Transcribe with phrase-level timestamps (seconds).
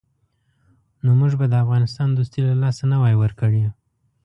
[1.03, 3.63] نو موږ به د افغانستان دوستي له لاسه نه وای ورکړې.